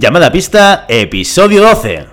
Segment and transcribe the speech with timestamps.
[0.00, 2.06] Llamada pista, episodio 12.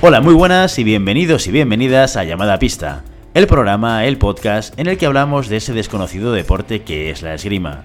[0.00, 3.04] Hola, muy buenas y bienvenidos y bienvenidas a Llamada pista,
[3.34, 7.34] el programa, el podcast en el que hablamos de ese desconocido deporte que es la
[7.34, 7.84] esgrima.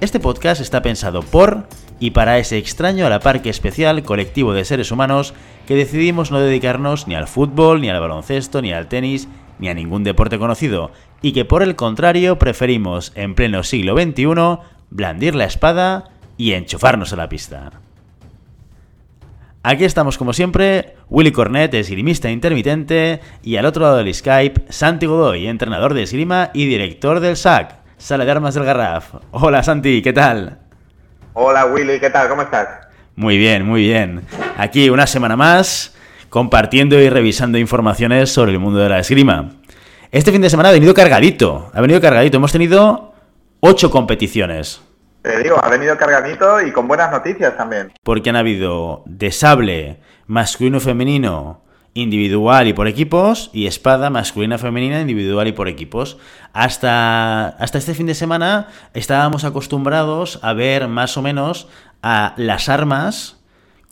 [0.00, 1.66] Este podcast está pensado por
[1.98, 5.34] y para ese extraño a la par que especial colectivo de seres humanos
[5.66, 9.26] que decidimos no dedicarnos ni al fútbol, ni al baloncesto, ni al tenis,
[9.58, 14.58] ni a ningún deporte conocido, y que por el contrario preferimos, en pleno siglo XXI,
[14.90, 16.04] blandir la espada
[16.36, 17.72] y enchufarnos a la pista.
[19.62, 25.06] Aquí estamos como siempre, Willy Cornet, esgrimista intermitente, y al otro lado del Skype, Santi
[25.06, 29.14] Godoy, entrenador de esgrima y director del SAC, Sala de Armas del Garraf.
[29.30, 30.58] Hola Santi, ¿qué tal?
[31.32, 32.28] Hola Willy, ¿qué tal?
[32.28, 32.68] ¿Cómo estás?
[33.16, 34.20] Muy bien, muy bien.
[34.58, 35.96] Aquí una semana más,
[36.28, 39.52] compartiendo y revisando informaciones sobre el mundo de la esgrima.
[40.10, 42.36] Este fin de semana ha venido cargadito, ha venido cargadito.
[42.36, 43.13] Hemos tenido
[43.66, 44.82] ocho competiciones.
[45.22, 47.92] Te digo, ha venido cargadito y con buenas noticias también.
[48.02, 51.62] Porque han habido de sable masculino femenino
[51.94, 56.18] individual y por equipos y espada masculina femenina individual y por equipos.
[56.52, 61.68] Hasta, hasta este fin de semana estábamos acostumbrados a ver más o menos
[62.02, 63.43] a las armas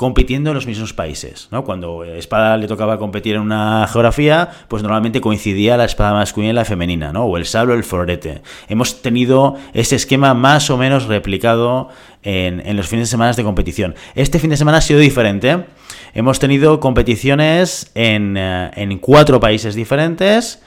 [0.02, 1.46] compitiendo en los mismos países.
[1.52, 1.62] ¿no?
[1.62, 6.56] Cuando espada le tocaba competir en una geografía, pues normalmente coincidía la espada masculina y
[6.56, 7.24] la femenina, ¿no?
[7.26, 8.42] o el sable o el florete.
[8.68, 11.88] Hemos tenido ese esquema más o menos replicado
[12.24, 13.94] en, en los fines de semana de competición.
[14.16, 15.66] Este fin de semana ha sido diferente.
[16.14, 20.60] Hemos tenido competiciones en, eh, en cuatro países diferentes.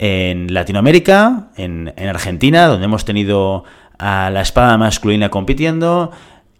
[0.00, 3.62] En Latinoamérica, en, en Argentina, donde hemos tenido
[4.00, 6.10] a la espada masculina compitiendo,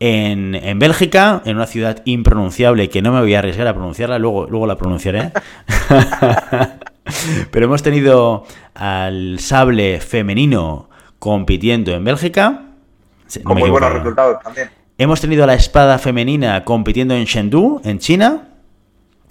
[0.04, 4.18] en, en, Bélgica, en una ciudad impronunciable que no me voy a arriesgar a pronunciarla,
[4.18, 5.30] luego, luego la pronunciaré.
[7.52, 12.64] Pero hemos tenido al sable femenino compitiendo en Bélgica.
[13.36, 14.70] No Con muy buenos resultados también.
[14.98, 18.48] Hemos tenido a la espada femenina compitiendo en Chengdu, en China.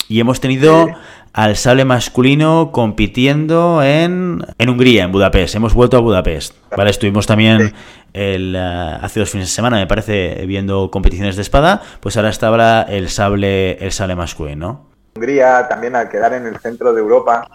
[0.07, 0.93] Y hemos tenido sí.
[1.33, 5.55] Al sable masculino compitiendo en, en Hungría, en Budapest.
[5.55, 6.55] Hemos vuelto a Budapest.
[6.75, 7.73] Vale, estuvimos también
[8.13, 12.29] el, uh, hace dos fines de semana, me parece, viendo competiciones de espada, pues ahora
[12.29, 14.91] estaba el sable, el sable masculino, ¿no?
[15.15, 17.47] Hungría también al quedar en el centro de Europa,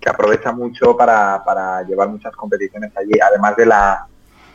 [0.00, 4.06] que aprovecha mucho para, para llevar muchas competiciones allí, además de la,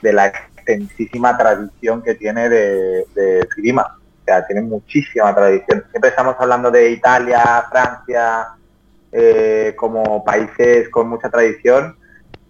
[0.02, 3.84] de la extensísima tradición que tiene de, de esgrima.
[3.84, 5.86] O sea, tiene muchísima tradición.
[5.90, 8.48] Siempre estamos hablando de Italia, Francia,
[9.12, 11.96] eh, como países con mucha tradición,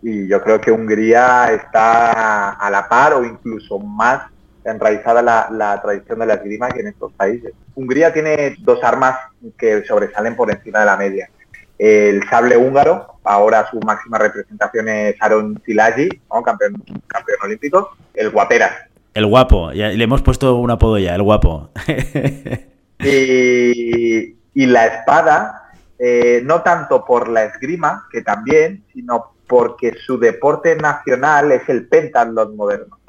[0.02, 4.24] y yo creo que Hungría está a la par o incluso más
[4.64, 7.54] enraizada la, la, tradición de la esgrima que en estos países.
[7.76, 9.18] Hungría tiene dos armas
[9.58, 11.30] que sobresalen por encima de la media.
[11.78, 16.42] El sable húngaro, ahora su máxima representación es Aaron Silagi, ¿no?
[16.42, 17.92] campeón, campeón olímpico.
[18.14, 18.90] El guapera.
[19.14, 21.72] El guapo, ya, le hemos puesto un apodo ya, el guapo.
[23.00, 25.67] y, y, la espada,
[26.00, 31.88] eh, no tanto por la esgrima, que también, sino porque su deporte nacional es el
[31.88, 33.00] pentatlón moderno.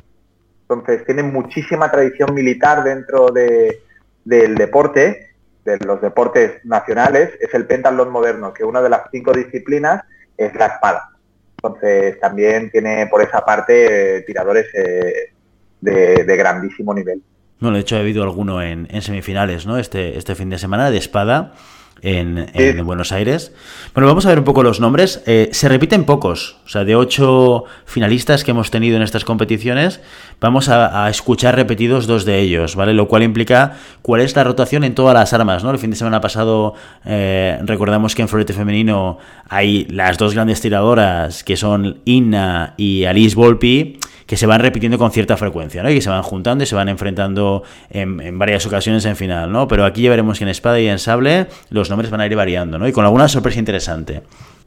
[0.62, 3.82] Entonces tiene muchísima tradición militar dentro de,
[4.24, 5.34] del deporte,
[5.64, 10.04] de los deportes nacionales, es el pentatlón moderno, que una de las cinco disciplinas
[10.36, 11.10] es la espada.
[11.56, 15.32] Entonces también tiene por esa parte eh, tiradores eh,
[15.80, 17.20] de, de, grandísimo nivel.
[17.60, 19.78] Bueno, de hecho ha habido alguno en, en semifinales, ¿no?
[19.78, 21.54] Este, este fin de semana de espada
[22.02, 23.52] en, en, Buenos Aires.
[23.94, 25.22] Bueno, vamos a ver un poco los nombres.
[25.26, 30.00] Eh, se repiten pocos, o sea, de ocho finalistas que hemos tenido en estas competiciones,
[30.40, 32.94] vamos a, a, escuchar repetidos dos de ellos, ¿vale?
[32.94, 35.70] Lo cual implica cuál es la rotación en todas las armas, ¿no?
[35.70, 40.60] El fin de semana pasado eh, recordamos que en florete femenino hay las dos grandes
[40.60, 43.98] tiradoras que son Inna y Alice Volpi
[44.28, 45.88] que se van repitiendo con cierta frecuencia, ¿no?
[45.88, 49.66] Y se van juntando y se van enfrentando en, varias ocasiones en final, ¿no?
[49.66, 52.36] Pero aquí ya veremos que en espada y en sable los nombres van a ir
[52.36, 52.86] variando, ¿no?
[52.86, 54.22] Y con alguna sorpresa interesante.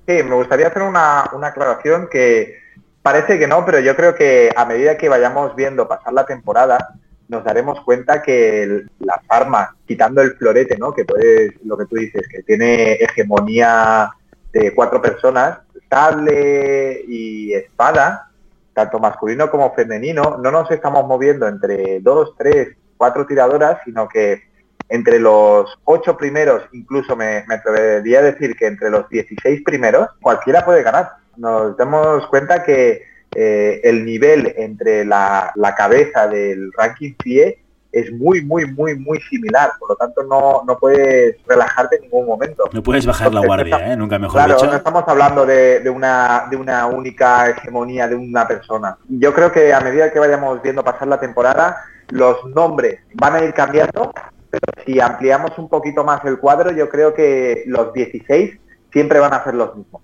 [0.08, 2.58] Sí, me gustaría hacer una, una aclaración que
[3.04, 6.96] parece que no, pero yo creo que a medida que vayamos viendo pasar la temporada,
[7.28, 10.92] nos daremos cuenta que las armas, quitando el florete, ¿no?
[10.92, 14.10] Que puede, lo que tú dices, que tiene hegemonía
[14.52, 18.31] de cuatro personas, sable y espada,
[18.74, 24.44] tanto masculino como femenino, no nos estamos moviendo entre dos, tres, cuatro tiradoras, sino que
[24.90, 30.66] entre los ocho primeros, incluso me, atrevería a decir que entre los 16 primeros, cualquiera
[30.66, 31.12] puede ganar.
[31.38, 33.04] Nos damos cuenta que
[33.34, 37.61] eh, el nivel entre la, la, cabeza del ranking FIE
[37.92, 39.72] es muy, muy, muy, muy similar.
[39.80, 42.70] Por lo tanto, no, no puedes relajarte en ningún momento.
[42.72, 43.98] No puedes bajar la guardia, ¿eh?
[43.98, 44.68] Nunca mejor claro, dicho.
[44.68, 48.98] no estamos hablando de, de, una, de una única hegemonía de una persona.
[49.10, 51.78] Yo creo que a medida que vayamos viendo pasar la temporada,
[52.10, 54.12] los nombres van a ir cambiando,
[54.50, 58.60] pero si ampliamos un poquito más el cuadro, yo creo que los 16
[58.92, 60.02] siempre van a ser los mismos.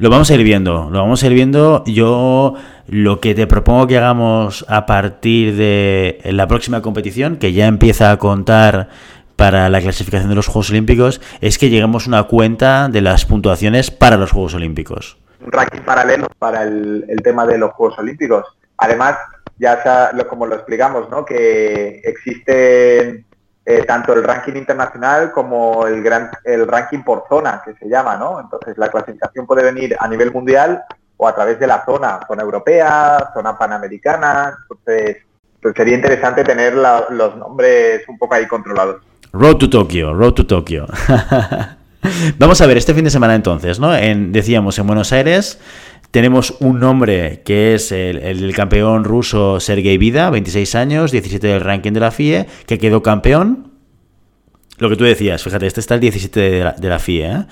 [0.00, 1.82] Lo vamos a ir viendo, lo vamos a ir viendo.
[1.84, 2.54] Yo
[2.86, 8.12] lo que te propongo que hagamos a partir de la próxima competición, que ya empieza
[8.12, 8.90] a contar
[9.34, 13.26] para la clasificación de los Juegos Olímpicos, es que lleguemos a una cuenta de las
[13.26, 15.18] puntuaciones para los Juegos Olímpicos.
[15.44, 18.44] Un ranking paralelo para el, tema de los Juegos Olímpicos.
[18.76, 19.16] Además,
[19.58, 21.24] ya sea, como lo explicamos, ¿no?
[21.24, 23.24] que existen
[23.70, 28.16] eh, tanto el ranking internacional como el, gran, el ranking por zona, que se llama,
[28.16, 28.40] ¿no?
[28.40, 30.84] Entonces la clasificación puede venir a nivel mundial
[31.18, 34.56] o a través de la zona, zona europea, zona panamericana.
[34.62, 35.18] Entonces,
[35.60, 39.02] pues sería interesante tener los nombres un poco ahí controlados.
[39.34, 40.86] Road to Tokyo, Road to Tokyo.
[42.38, 43.94] Vamos a ver, este fin de semana entonces, ¿no?
[43.94, 45.60] En, decíamos, en Buenos Aires
[46.10, 51.92] tenemos un nombre que es el, campeón ruso Sergei Vida, 26 años, 17 del ranking
[51.92, 53.72] de la FIE, que quedó campeón.
[54.78, 57.44] Lo que tú decías, fíjate, este está el 17 de la, FIE, ¿eh?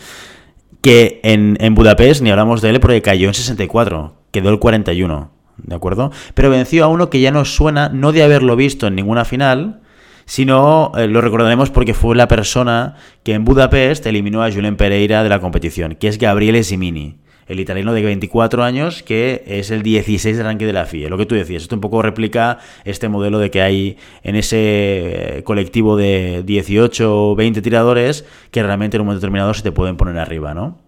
[0.80, 5.74] que en, Budapest ni hablamos de él porque cayó en 64, quedó el 41, ¿de
[5.74, 6.12] acuerdo?
[6.34, 9.82] Pero venció a uno que ya nos suena, no de haberlo visto en ninguna final,
[10.24, 15.22] sino eh, lo recordaremos porque fue la persona que en Budapest eliminó a Julen Pereira
[15.22, 19.82] de la competición, que es Gabriele Simini el italiano de 24 años, que es el
[19.82, 21.08] 16 de ranking de la FIE.
[21.08, 25.42] Lo que tú decías, esto un poco replica este modelo de que hay en ese
[25.44, 29.96] colectivo de 18 o 20 tiradores que realmente en un momento determinado se te pueden
[29.96, 30.78] poner arriba, ¿no?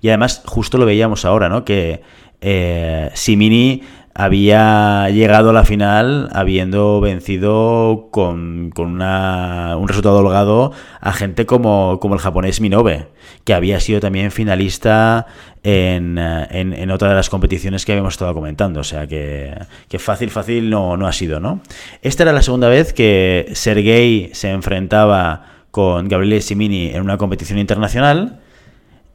[0.00, 1.64] Y además, justo lo veíamos ahora, ¿no?
[1.64, 2.02] Que
[2.40, 3.82] eh, Simini
[4.18, 10.72] había llegado a la final habiendo vencido con, con una, un resultado holgado
[11.02, 13.08] a gente como, como el japonés Minobe,
[13.44, 15.26] que había sido también finalista
[15.62, 18.80] en, en, otra de las competiciones que habíamos estado comentando.
[18.80, 19.54] O sea que,
[19.88, 21.60] que, fácil, fácil no, no ha sido, ¿no?
[22.00, 27.58] Esta era la segunda vez que Sergei se enfrentaba con Gabriele Simini en una competición
[27.58, 28.40] internacional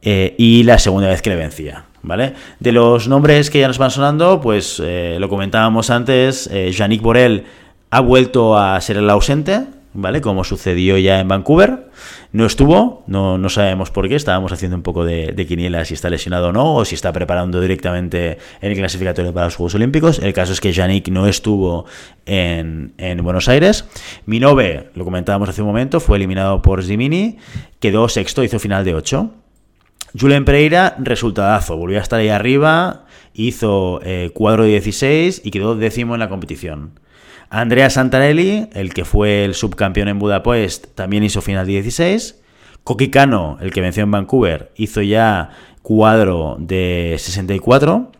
[0.00, 1.86] eh, y la segunda vez que le vencía.
[2.02, 2.34] ¿Vale?
[2.58, 7.00] De los nombres que ya nos van sonando, pues eh, lo comentábamos antes, eh, Yannick
[7.00, 7.44] Borel
[7.90, 10.20] ha vuelto a ser el ausente, ¿vale?
[10.20, 11.90] Como sucedió ya en Vancouver.
[12.32, 15.94] No estuvo, no, no sabemos por qué, estábamos haciendo un poco de, de, quiniela si
[15.94, 19.74] está lesionado o no, o si está preparando directamente en el clasificatorio para los Juegos
[19.74, 20.18] Olímpicos.
[20.18, 21.84] El caso es que Yannick no estuvo
[22.24, 23.84] en, en Buenos Aires.
[24.24, 27.36] Minove, lo comentábamos hace un momento, fue eliminado por Zimini,
[27.78, 29.30] quedó sexto, hizo final de 8.
[30.18, 35.74] Julen Pereira, resultadazo, volvió a estar ahí arriba, hizo eh, cuadro de 16 y quedó
[35.74, 37.00] décimo en la competición.
[37.48, 42.40] Andrea Santarelli, el que fue el subcampeón en Budapest, también hizo final de 16.
[42.84, 45.50] Coqui Cano, el que venció en Vancouver, hizo ya
[45.82, 48.10] cuadro de 64.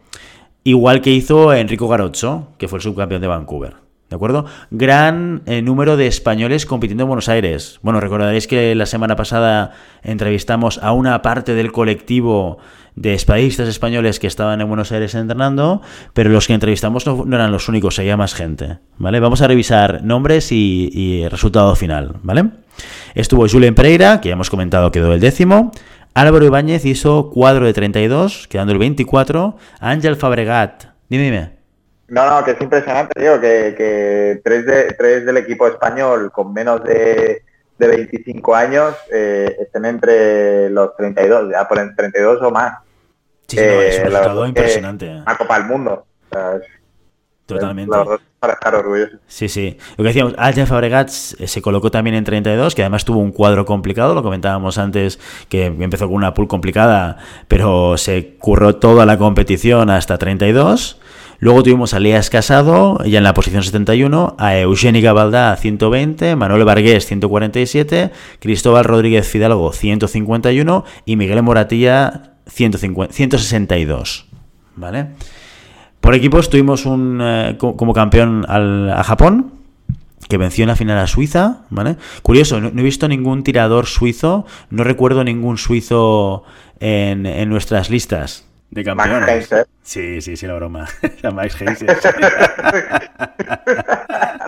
[0.64, 3.81] Igual que hizo Enrico Garozzo, que fue el subcampeón de Vancouver.
[4.12, 4.44] ¿De acuerdo?
[4.70, 7.80] Gran eh, número de españoles compitiendo en Buenos Aires.
[7.80, 9.72] Bueno, recordaréis que la semana pasada
[10.02, 12.58] entrevistamos a una parte del colectivo
[12.94, 15.80] de espadistas españoles que estaban en Buenos Aires entrenando,
[16.12, 18.80] pero los que entrevistamos no, eran los únicos, había más gente.
[18.98, 19.18] ¿Vale?
[19.18, 22.50] Vamos a revisar nombres y, resultado final, ¿vale?
[23.14, 25.72] Estuvo Julien Pereira, que ya hemos comentado quedó el décimo.
[26.12, 29.56] Álvaro Ibáñez hizo cuadro de 32, quedando el 24.
[29.80, 31.51] Ángel Fabregat, dime, dime.
[32.12, 36.52] No, no, que es impresionante, digo, que, que tres, de, tres del equipo español con
[36.52, 37.42] menos de,
[37.78, 42.80] de 25 años eh, estén entre los 32, ya por el 32 o más.
[43.48, 45.08] Sí, no, es un resultado impresionante.
[45.08, 46.06] Una Copa del Mundo.
[46.30, 46.62] O sea, es,
[47.46, 47.96] Totalmente.
[47.96, 49.16] Es, para estar orgulloso.
[49.26, 49.78] Sí, sí.
[49.96, 53.64] Lo que decíamos, Algen Fabregat se colocó también en 32, que además tuvo un cuadro
[53.64, 57.16] complicado, lo comentábamos antes, que empezó con una pool complicada,
[57.48, 60.98] pero se curró toda la competición hasta 32.
[61.42, 66.64] Luego tuvimos a Leas Casado, ya en la posición 71, a Eugeni Gabaldá 120, Manuel
[66.64, 74.26] Vargués 147, Cristóbal Rodríguez Fidalgo 151 y Miguel Moratilla 150, 162.
[74.76, 75.08] ¿Vale?
[76.00, 79.54] Por equipos tuvimos un eh, como campeón al, a Japón,
[80.28, 81.96] que venció en la final a Suiza, ¿vale?
[82.22, 86.44] Curioso, no, no, he visto ningún tirador suizo, no recuerdo ningún suizo
[86.78, 88.46] en, en nuestras listas.
[88.72, 89.50] De campeones.
[89.50, 90.88] Max Sí, sí, sí, la broma.
[91.22, 91.96] La Max Heinzer.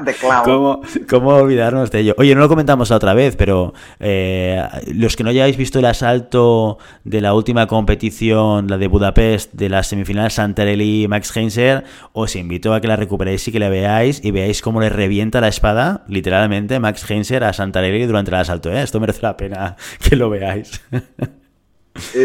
[0.04, 0.44] de clown.
[0.44, 2.14] ¿Cómo, ¿Cómo olvidarnos de ello?
[2.18, 4.62] Oye, no lo comentamos la otra vez, pero eh,
[4.94, 9.68] los que no hayáis visto el asalto de la última competición, la de Budapest, de
[9.68, 14.24] la semifinal Santarelli Max Heinzer, os invito a que la recuperéis y que la veáis
[14.24, 18.72] y veáis cómo le revienta la espada, literalmente, Max Heinzer a Santarelli durante el asalto.
[18.72, 18.82] ¿eh?
[18.82, 20.80] Esto merece la pena que lo veáis.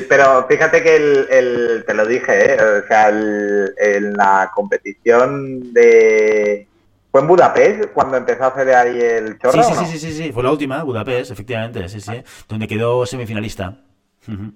[0.10, 2.58] Pero fíjate que el, el- te lo dije, ¿eh?
[2.84, 6.68] o sea, el- en la competición de...
[7.12, 9.64] ¿Fue en Budapest cuando empezó a hacer ahí el chorro?
[9.64, 9.80] Sí, sí, no?
[9.86, 13.78] sí, sí, sí, sí, fue la última, Budapest, efectivamente, sí, sí, donde quedó semifinalista.
[14.28, 14.50] Mm,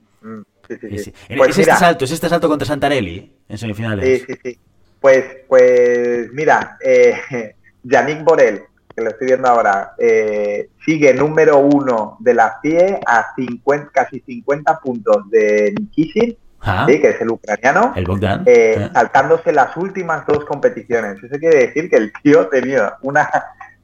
[0.67, 1.13] sí, sí, Sí.
[1.29, 4.19] Es Pues este salto, es este salto contra Santarelli en semifinales.
[4.21, 4.59] sí, sí, sí.
[5.01, 8.61] Pues, pues mira, eh, Yannick Borel,
[8.95, 14.19] que lo estoy viendo ahora, eh, sigue número uno de la FIE a 50, casi
[14.21, 17.01] 50 puntos de Nikishin, Ah, ¿sí?
[17.01, 17.91] que es el ucraniano.
[17.95, 18.43] el Bogdan.
[18.45, 21.21] eh, saltándose las últimas dos competiciones.
[21.21, 23.29] Eso quiere decir que el tío tenía una,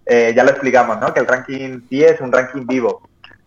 [0.06, 1.14] eh, ya lo explicamos, ¿no?
[1.14, 3.02] Que el ranking 10 es un ranking vivo.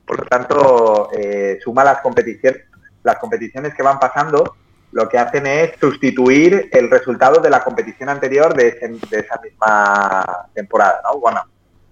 [0.07, 2.61] Por lo tanto, eh, suma las competiciones,
[3.05, 4.57] las competiciones que van pasando,
[4.93, 9.41] lo que hacen es sustituir el resultado de la competición anterior de, ese- de esa
[9.43, 11.19] misma temporada, ¿no?
[11.19, 11.41] Bueno,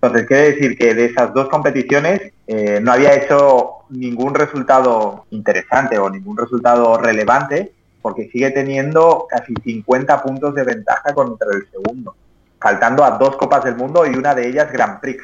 [0.02, 5.98] entonces quiere decir que de esas dos competiciones eh, no había hecho ningún resultado interesante
[5.98, 12.14] o ningún resultado relevante porque sigue teniendo casi 50 puntos de ventaja contra el segundo,
[12.58, 15.22] faltando a dos Copas del Mundo y una de ellas Grand Prix.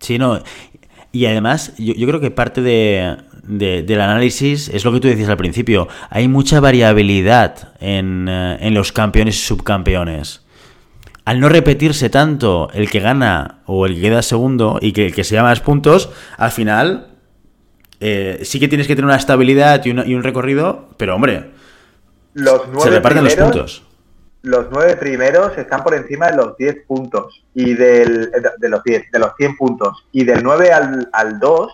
[0.00, 0.38] Sí, no.
[1.12, 5.28] Y además, yo, creo que parte de, de- del análisis es lo que tú decías
[5.30, 5.88] al principio.
[6.10, 10.44] Hay mucha variabilidad en, eh, en los campeones y subcampeones.
[11.24, 15.14] Al no repetirse tanto el que gana o el que queda segundo y que el
[15.14, 17.08] que se llama más puntos, al final
[18.00, 21.50] eh, sí que tienes que tener una estabilidad y, una- y un recorrido, pero hombre,
[22.34, 23.86] Los nueve se reparten los primeros- puntos.
[24.42, 29.10] Los nueve primeros están por encima de los 10 puntos y del, de los 10,
[29.12, 30.06] de los 100 puntos.
[30.12, 31.70] Y del 9 al, al 2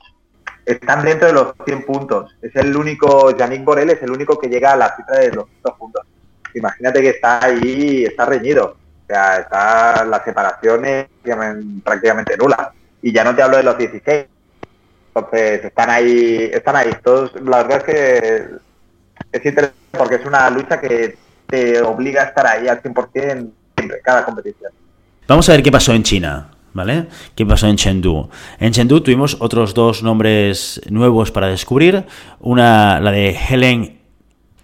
[0.65, 2.35] están dentro de los 100 puntos.
[2.43, 5.45] Es el único, Yannick Borel es el único que llega a la cifra de los
[5.63, 6.03] 100 puntos.
[6.57, 8.77] Imagínate que está ahí, está reñido.
[9.07, 12.73] O sea, está la separación es prácticamente- prácticamente nula.
[13.03, 14.27] Y ya no te hablo de los 16.
[15.15, 16.91] Entonces están ahí, están ahí.
[17.03, 18.47] Todos, la verdad es que
[19.33, 23.53] es interesante porque es una lucha que te obliga a estar ahí al 100% en
[23.77, 24.73] siempre, cada competición.
[25.29, 27.07] Vamos a ver qué pasó en China, ¿vale?
[27.35, 28.29] ¿Qué pasó en Chengdu?
[28.59, 32.05] En Chengdu tuvimos otros dos nombres nuevos para descubrir.
[32.41, 34.01] Una, la de Helen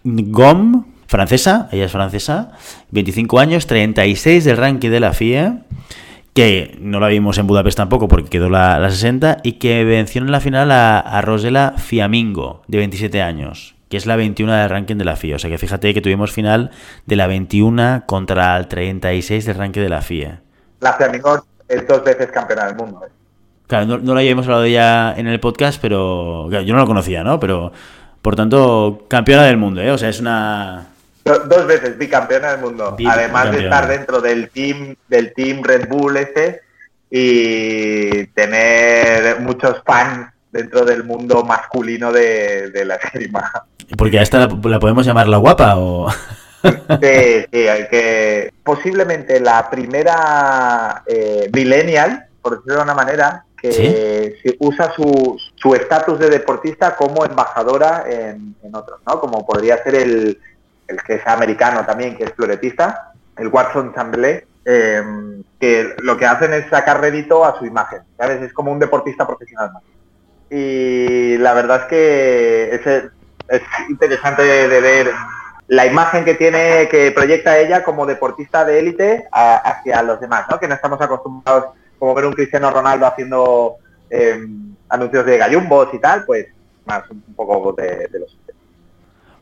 [0.05, 2.51] Gom, francesa, ella es francesa,
[2.91, 5.61] 25 años, 36 del ranking de la FIA,
[6.35, 10.23] que no la vimos en Budapest tampoco porque quedó la, la 60, y que venció
[10.23, 14.71] en la final a, a Rosela Fiamingo, de 27 años, que es la 21 del
[14.71, 15.37] ranking de la FIA.
[15.37, 16.71] O sea que fíjate que tuvimos final
[17.07, 20.41] de la 21 contra el 36 del ranking de la FIA.
[20.81, 23.03] La Flamingo es dos veces campeona del mundo.
[23.07, 23.11] ¿eh?
[23.67, 26.81] Claro, no, no la habíamos hablado de ella en el podcast, pero claro, yo no
[26.81, 27.39] la conocía, ¿no?
[27.39, 27.73] Pero,
[28.21, 29.91] por tanto, campeona del mundo, ¿eh?
[29.91, 30.92] O sea, es una...
[31.25, 32.97] Do- dos veces bicampeona del mundo.
[33.09, 36.63] Además de estar dentro del team, del team Red Bull este
[37.11, 43.51] y tener muchos fans dentro del mundo masculino de, de la esgrima.
[43.97, 46.11] Porque a esta la, la podemos llamar la guapa o...
[46.63, 48.53] Sí, sí, hay que.
[48.63, 56.19] Posiblemente la primera eh, millennial, por decirlo de una manera, que usa su su estatus
[56.19, 59.21] de deportista como embajadora en, en otros, ¿no?
[59.21, 60.39] Como podría ser el,
[60.99, 65.03] que es americano también, que es floretista, el Watson Chamberlain, eh,
[65.59, 68.43] que lo que hacen es sacar rédito a su imagen, ¿sabes?
[68.43, 69.83] Es como un deportista profesional más.
[70.51, 72.87] Y la verdad es que es,
[73.49, 75.13] es interesante de, ver
[75.69, 80.59] la imagen que tiene, que proyecta ella como deportista de élite hacia los demás, ¿no?
[80.59, 83.77] Que no estamos acostumbrados como ver un Cristiano Ronaldo haciendo
[84.11, 84.47] eh,
[84.89, 86.49] anuncios de gallumbos y tal, pues
[86.85, 88.37] más un, un poco de, de los...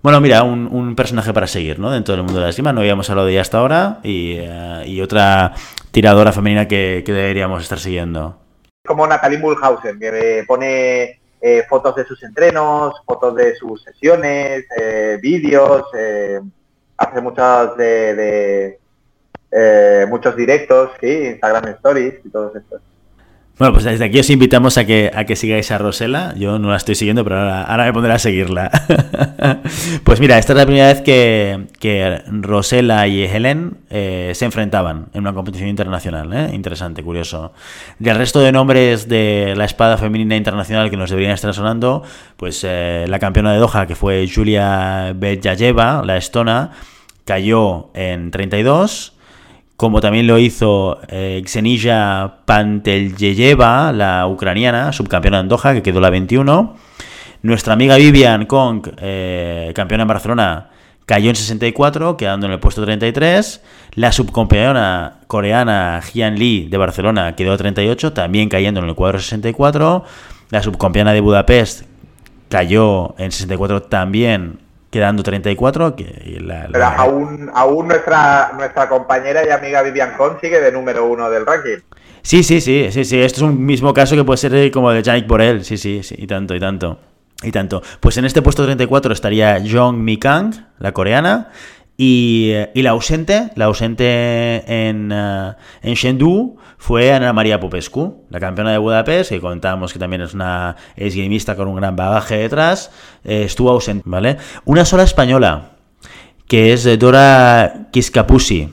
[0.02, 1.90] Bueno, mira, un, un personaje para seguir, ¿no?
[1.90, 4.85] Dentro del mundo de la esgrima, no habíamos hablado de ella hasta ahora, y, eh,
[4.87, 5.52] y otra
[5.90, 8.38] tiradora femenina que, deberíamos estar siguiendo.
[8.87, 15.19] Como Natalie Mulhausen, que pone eh, fotos de sus entrenos, fotos de sus sesiones, eh,
[15.21, 15.85] vídeos,
[16.97, 18.78] hace muchos de,
[19.52, 22.80] de, muchos directos, sí, Instagram Stories y todos estos.
[23.61, 26.33] Bueno, pues desde aquí os invitamos a que, a que sigáis a Rosela.
[26.35, 28.71] Yo no la estoy siguiendo, pero ahora, me pondré a seguirla.
[30.05, 35.09] pues mira, esta es la primera vez que, que Rosela y Helen eh, se enfrentaban
[35.12, 36.33] en una competición internacional.
[36.33, 36.55] ¿eh?
[36.55, 37.52] Interesante, curioso.
[37.99, 42.02] Del resto de nombres de la espada femenina internacional que nos deberían estar sonando,
[42.38, 46.71] pues eh, la campeona de Doha, que fue Julia Bejayeva, la estona,
[47.26, 49.19] cayó en 32
[49.80, 51.42] como también lo hizo eh,
[52.44, 56.76] Panteljeyeva, la ucraniana, subcampeona de Andoja, que quedó la 21.
[57.40, 60.68] Nuestra amiga Vivian Kong, eh, campeona en Barcelona,
[61.06, 63.62] cayó en 64, quedando en el puesto 33.
[63.94, 70.04] La subcampeona coreana Jian Lee de Barcelona quedó 38, también cayendo en el cuadro 64.
[70.50, 71.84] La subcampeona de Budapest
[72.50, 74.58] cayó en 64 también
[74.90, 75.97] quedando 34.
[75.97, 81.06] Que la, Pero aún, aún nuestra, nuestra compañera y amiga Vivian Con sigue de número
[81.06, 81.78] uno del ranking.
[82.23, 83.20] Sí, sí, sí, sí, sí.
[83.20, 85.64] Esto es un mismo caso que puede ser como de Yannick Borel.
[85.64, 86.99] Sí, sí, sí, y tanto, y tanto.
[87.42, 87.82] Y tanto.
[88.00, 91.49] Pues en este puesto 34 estaría Jong Mi Kang, la coreana.
[92.02, 95.52] Y, y, la ausente, la ausente en, uh,
[95.83, 100.33] en Chengdu, fue Ana María Popescu, la campeona de Budapest, que contábamos que también es
[100.33, 102.90] una esgrimista con un gran bagaje detrás,
[103.23, 104.38] eh, estuvo ausente, ¿vale?
[104.64, 105.73] Una sola española,
[106.49, 108.71] que es Dora Kiskapusi,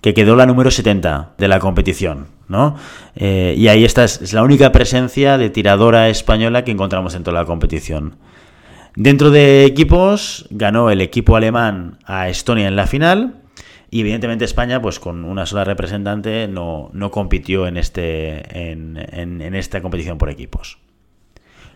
[0.00, 2.76] que quedó la número 70 de la competición, ¿no?
[3.16, 7.40] Eh, y ahí está, es la única presencia de tiradora española que encontramos en toda
[7.40, 8.18] la competición.
[8.94, 13.36] Dentro de equipos, ganó el equipo alemán a Estonia en la final.
[13.90, 20.18] Y evidentemente España, pues con una sola representante, no, compitió en, este, en, esta competición
[20.18, 20.78] por equipos.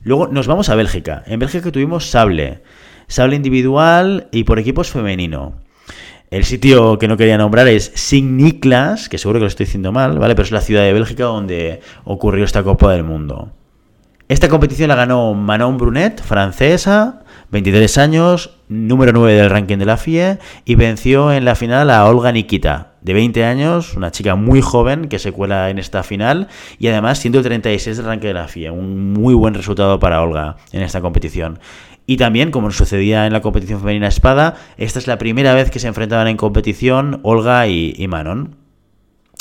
[0.03, 1.23] Luego nos vamos a Bélgica.
[1.27, 2.63] En Bélgica tuvimos sable.
[3.07, 5.61] Sable individual y por equipos femenino.
[6.31, 10.19] El sitio que no quería nombrar es Signiklas, que seguro que lo estoy diciendo mal,
[10.19, 10.35] ¿vale?
[10.35, 13.53] Pero es la ciudad de Bélgica donde ocurrió esta Copa del Mundo.
[14.29, 19.97] Esta competición la ganó Manon Brunet, francesa, 23 años, número 9 del ranking de la
[19.97, 24.61] FIE, y venció en la final a Olga Nikita, de 20 años, una chica muy
[24.61, 26.49] joven que se cuela en esta final,
[26.81, 28.71] y además 136 del ranking de la FIE.
[28.73, 31.61] Un muy buen resultado para Olga en esta competición.
[32.05, 35.79] Y también, como sucedía en la competición femenina espada, esta es la primera vez que
[35.79, 38.66] se enfrentaban en competición Olga y Manon.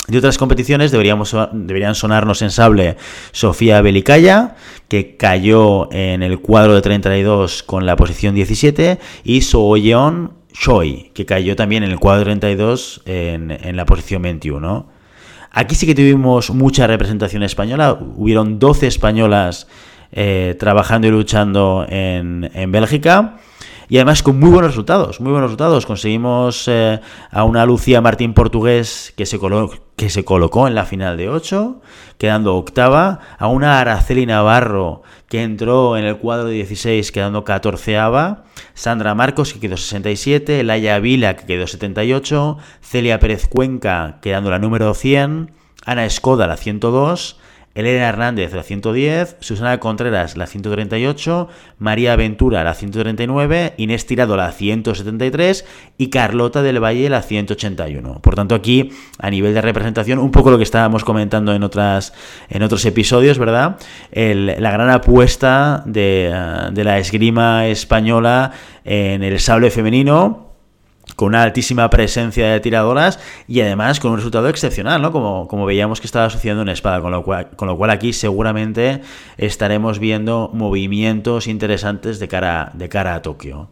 [0.08, 2.96] De otras competiciones deberíamos, deberían sonarnos en sable
[3.32, 4.54] Sofía Belicaya,
[4.88, 11.26] que cayó en el cuadro de 32 con la posición 17, y Sooyeon Choi, que
[11.26, 14.86] cayó también en el cuadro 32 en, en la posición 21.
[15.50, 19.66] Aquí sí que tuvimos mucha representación española, hubieron 12 españolas
[20.12, 23.38] eh, trabajando y luchando en, en Bélgica
[23.88, 25.86] y además con muy buenos resultados, muy buenos resultados.
[25.86, 27.00] Conseguimos eh,
[27.30, 29.38] a una Lucía Martín portugués que se,
[29.96, 31.80] que se colocó en la final de 8,
[32.18, 37.96] quedando octava, a una Araceli Navarro que entró en el cuadro de 16 quedando 14
[38.74, 44.58] Sandra Marcos que quedó 67, Laia Vila que quedó 78, Celia Pérez Cuenca quedando la
[44.58, 45.50] número 100,
[45.84, 47.38] Ana Escoda la 102,
[47.76, 54.50] Elena Hernández, la 110, Susana Contreras, la 138, María Ventura, la 139, Inés Tirado, la
[54.50, 55.66] 173
[55.98, 58.20] y Carlota del Valle, la 181.
[58.22, 62.14] Por tanto, aquí, a nivel de representación, un poco lo que estábamos comentando en, otras,
[62.48, 63.76] en otros episodios, ¿verdad?
[64.12, 66.34] la gran apuesta de,
[66.72, 68.52] de la esgrima española
[68.84, 70.45] en el sable femenino
[71.14, 75.12] con una altísima presencia de tiradoras y además con un resultado excepcional, ¿no?
[75.12, 79.00] Como, como veíamos que estaba sucediendo en espada, con lo, cual, aquí seguramente
[79.38, 83.70] estaremos viendo movimientos interesantes de cara, de cara a Tokio.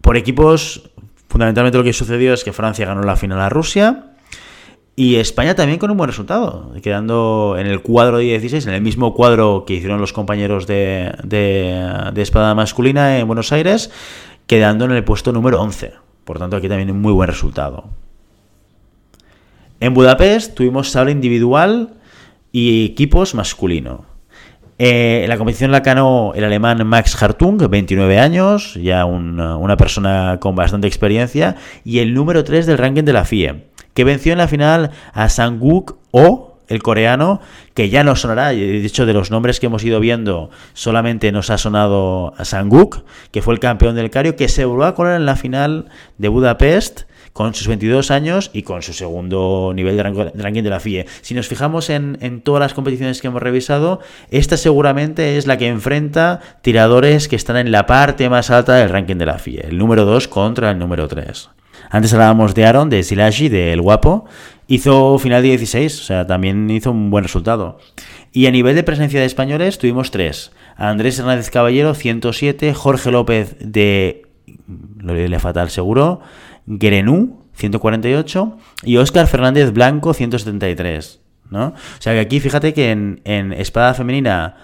[0.00, 0.90] Por equipos,
[1.28, 4.04] fundamentalmente lo que sucedió es que Francia ganó la final a Rusia.
[4.96, 8.82] Y España también con un buen resultado, quedando en el cuadro de 16, en el
[8.82, 13.92] mismo cuadro que hicieron los compañeros de, de, de espada masculina en Buenos Aires,
[14.48, 16.07] quedando en el puesto número 11.
[16.28, 17.84] Por tanto, aquí también un muy buen resultado.
[19.80, 21.94] En Budapest tuvimos sable individual
[22.52, 24.04] y equipos masculino.
[24.76, 30.54] Eh, la competición la ganó el alemán Max Hartung, 29 años, ya una persona con
[30.54, 33.64] bastante experiencia, y el número 3 del ranking de la FIE,
[33.94, 37.40] que venció en la final a Sanguk O, el coreano,
[37.74, 41.50] que ya nos sonará, de hecho de los nombres que hemos ido viendo, solamente nos
[41.50, 45.16] ha sonado a Sanguk, que fue el campeón del Cario, que se volvió a colar
[45.16, 45.86] en la final
[46.18, 47.02] de Budapest
[47.32, 51.06] con sus 22 años y con su segundo nivel de ranking de la FIE.
[51.20, 54.00] Si nos fijamos en, en, todas las competiciones que hemos revisado,
[54.30, 58.90] esta seguramente es la que enfrenta tiradores que están en la parte más alta del
[58.90, 61.50] ranking de la FIE, el número 2 contra el número 3.
[61.90, 64.26] Antes hablábamos de Aaron, de Silashi, de El Guapo,
[64.68, 67.78] hizo final de 16, o sea, también hizo un buen resultado.
[68.30, 70.52] Y a nivel de presencia de españoles tuvimos tres.
[70.76, 74.22] Andrés Hernández Caballero, 107, Jorge López de,
[74.98, 76.20] lo diré fatal seguro,
[76.80, 81.20] Gerenú, 148, y Óscar Fernández Blanco, 173.
[81.50, 81.68] ¿no?
[81.68, 84.56] O sea que aquí fíjate que en, en espada femenina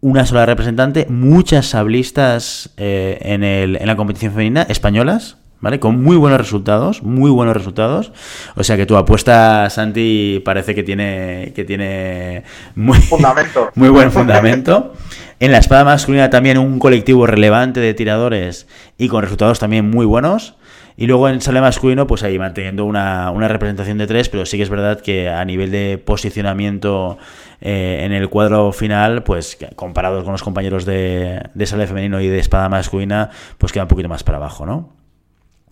[0.00, 5.80] una sola representante, muchas sablistas eh, en, el, en la competición femenina españolas, ¿vale?
[5.80, 8.12] Con muy buenos resultados, muy buenos resultados.
[8.54, 12.44] O sea que tu apuesta, Santi, parece que tiene, que tiene
[12.76, 13.70] muy, fundamento.
[13.74, 14.92] muy buen fundamento.
[15.40, 20.04] En la espada masculina también un colectivo relevante de tiradores y con resultados también muy
[20.04, 20.54] buenos.
[20.98, 24.58] Y luego en sale masculino, pues ahí manteniendo una, una, representación de tres, pero sí
[24.58, 27.16] que es verdad que a nivel de posicionamiento
[27.62, 32.28] eh, en el cuadro final, pues comparados con los compañeros de, de sale femenino y
[32.28, 35.03] de espada masculina, pues queda un poquito más para abajo, ¿no?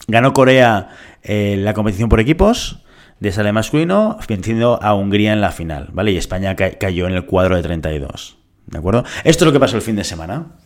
[0.08, 0.90] Ganó Corea
[1.22, 2.82] eh, la competición por equipos
[3.20, 6.10] de sale masculino, venciendo a Hungría en la final, ¿vale?
[6.10, 8.36] Y España ca cayó en el cuadro de 32,
[8.66, 9.04] ¿de acuerdo?
[9.22, 10.56] Esto es lo que pasó el fin de semana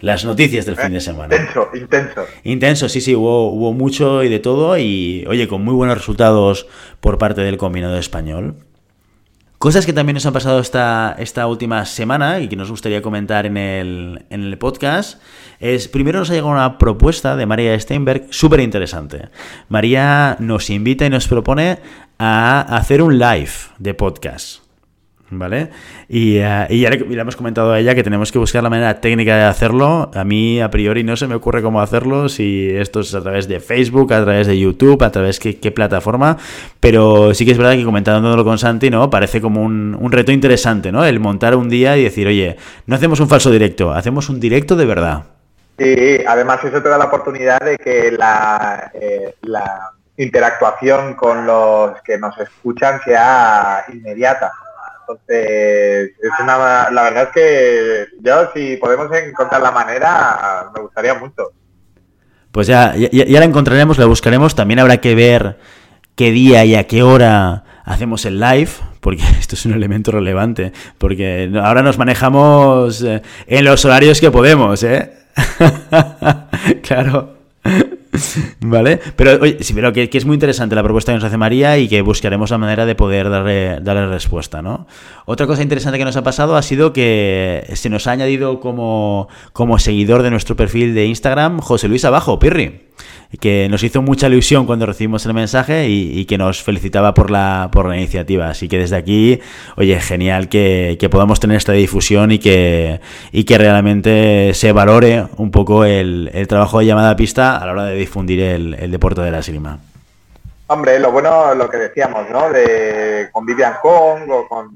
[0.00, 1.34] las noticias del fin de semana.
[1.34, 2.26] Intenso, intenso.
[2.44, 6.66] Intenso, sí, sí, hubo, hubo mucho y de todo y, oye, con muy buenos resultados
[7.00, 8.56] por parte del combinado español.
[9.58, 13.46] Cosas que también nos han pasado esta, esta última semana y que nos gustaría comentar
[13.46, 15.20] en el, en el podcast
[15.60, 19.30] es, primero nos ha llegado una propuesta de María Steinberg súper interesante.
[19.68, 21.78] María nos invita y nos propone
[22.18, 24.65] a hacer un live de podcast.
[25.28, 25.70] ¿Vale?
[26.08, 29.00] Y, uh, y ya le, hemos comentado a ella que tenemos que buscar la manera
[29.00, 30.10] técnica de hacerlo.
[30.14, 33.48] A mí, a priori, no se me ocurre cómo hacerlo, si esto es a través
[33.48, 36.36] de Facebook, a través de YouTube, a través de qué, qué plataforma.
[36.78, 39.10] Pero sí que es verdad que comentándolo con Santi, ¿no?
[39.10, 41.04] Parece como un, un, reto interesante, ¿no?
[41.04, 44.76] El montar un día y decir, oye, no hacemos un falso directo, hacemos un directo
[44.76, 45.24] de verdad.
[45.78, 52.00] Sí, además eso te da la oportunidad de que la, eh, la interactuación con los
[52.02, 54.52] que nos escuchan sea inmediata.
[55.08, 61.14] Entonces, es una, la verdad es que yo, si podemos encontrar la manera, me gustaría
[61.14, 61.52] mucho.
[62.50, 64.54] Pues ya, ya, ya, la encontraremos, la buscaremos.
[64.54, 65.58] También habrá que ver
[66.16, 70.72] qué día y a qué hora hacemos el live, porque esto es un elemento relevante.
[70.98, 75.12] Porque ahora nos manejamos en los horarios que podemos, ¿eh?
[76.82, 77.35] claro.
[78.60, 79.00] ¿Vale?
[79.16, 81.88] Pero, oye, sí, pero que, es muy interesante la propuesta que nos hace María y
[81.88, 84.86] que buscaremos la manera de poder darle, darle respuesta, ¿no?
[85.24, 89.28] Otra cosa interesante que nos ha pasado ha sido que se nos ha añadido como,
[89.52, 92.86] como seguidor de nuestro perfil de Instagram José Luis Abajo, Pirri
[93.40, 97.30] que nos hizo mucha ilusión cuando recibimos el mensaje y, y, que nos felicitaba por
[97.30, 98.48] la, por la iniciativa.
[98.48, 99.40] Así que desde aquí,
[99.76, 103.00] oye, genial que, que podamos tener esta difusión y que,
[103.32, 107.66] y que realmente se valore un poco el, el, trabajo de llamada a pista a
[107.66, 109.78] la hora de difundir el, deporte de la esgrima.
[110.68, 112.50] Hombre, lo bueno, lo que decíamos, ¿no?
[112.50, 114.70] De, con Vivian Kong o con,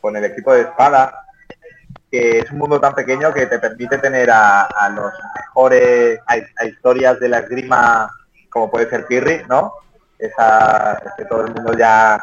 [0.00, 1.26] con el equipo de espada,
[2.10, 7.18] que es un mundo tan pequeño que te permite tener a, los mejores, a, historias
[7.20, 8.10] de la esgrima,
[8.50, 9.74] como puede ser Pirri, ¿no?
[10.18, 12.22] Esa, es que todo el mundo ya,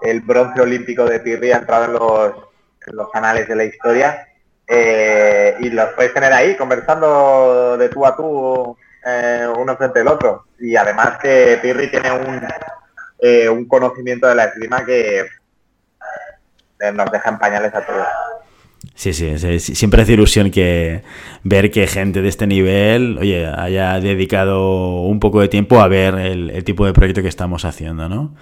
[0.00, 2.34] el bronce olímpico de Pirri ha entrado en los,
[2.86, 4.28] los anales de la historia,
[4.66, 10.08] eh, y los puedes tener ahí, conversando de tú a tú, eh, uno frente al
[10.08, 10.46] otro.
[10.60, 12.40] Y además que Pirri tiene un,
[13.20, 18.06] eh, un conocimiento de la esgrima que eh, nos deja en pañales a todos.
[18.94, 21.02] Sí, sí, sí, siempre hace ilusión que
[21.44, 26.14] ver que gente de este nivel, oye, haya dedicado un poco de tiempo a ver
[26.14, 28.34] el, el tipo de proyecto que estamos haciendo, ¿no?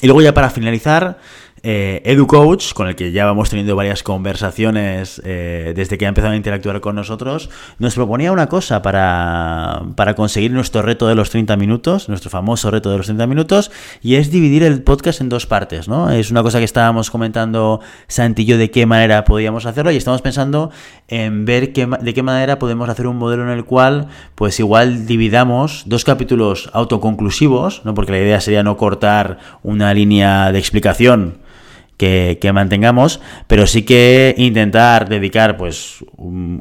[0.00, 1.18] Y luego ya para finalizar,
[1.62, 6.32] eh, EduCoach, con el que ya vamos teniendo varias conversaciones eh, desde que ha empezado
[6.32, 11.30] a interactuar con nosotros, nos proponía una cosa para, para, conseguir nuestro reto de los
[11.30, 13.70] 30 minutos, nuestro famoso reto de los 30 minutos,
[14.02, 16.10] y es dividir el podcast en dos partes, ¿no?
[16.10, 19.96] Es una cosa que estábamos comentando Santi y yo de qué manera podíamos hacerlo y
[19.96, 20.70] estamos pensando
[21.08, 25.06] en ver qué, de qué manera podemos hacer un modelo en el cual, pues igual
[25.06, 27.94] dividamos dos capítulos autoconclusivos, ¿no?
[27.94, 31.48] Porque la idea sería no cortar una línea de explicación
[31.98, 36.04] que, que, mantengamos, pero sí que intentar dedicar, pues,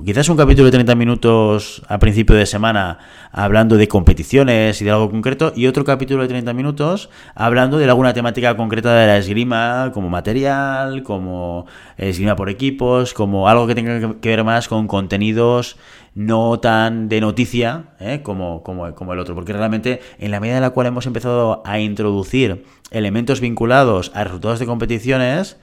[0.06, 3.00] quizás un capítulo de 30 minutos a principio de semana
[3.38, 7.86] hablando de competiciones y de algo concreto, y otro capítulo de 30 minutos hablando de
[7.86, 13.76] alguna temática concreta de la esgrima, como material, como esgrima por equipos, como algo que
[13.76, 15.78] tenga que ver más con contenidos
[16.16, 18.22] no tan de noticia ¿eh?
[18.24, 21.62] como, como, como, el otro, porque realmente en la medida en la cual hemos empezado
[21.64, 25.58] a introducir elementos vinculados a resultados de competiciones,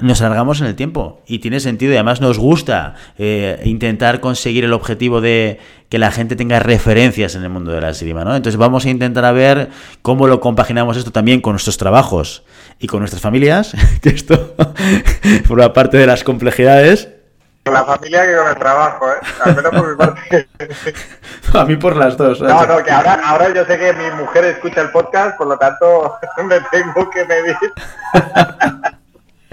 [0.00, 4.64] nos alargamos en el tiempo y tiene sentido y además nos gusta eh, intentar conseguir
[4.64, 5.58] el objetivo de
[5.88, 8.36] que la gente tenga referencias en el mundo de la esgrima, ¿no?
[8.36, 9.70] Entonces vamos a intentar a ver
[10.02, 12.44] cómo lo compaginamos esto también con nuestros trabajos
[12.78, 14.54] y con nuestras familias, que esto
[15.46, 17.08] forma parte de las complejidades.
[17.64, 19.26] Con la familia que con el trabajo, ¿eh?
[19.44, 20.48] Al menos por mi parte.
[21.54, 22.40] a mí por las dos.
[22.40, 25.58] No, no, que ahora, ahora yo sé que mi mujer escucha el podcast, por lo
[25.58, 27.56] tanto me tengo que medir.